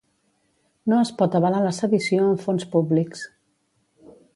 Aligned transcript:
No 0.93 1.01
es 1.01 1.11
pot 1.21 1.37
avalar 1.41 1.61
la 1.67 1.75
sedició 1.83 2.25
amb 2.31 2.45
fons 2.49 2.69
públics. 2.75 3.27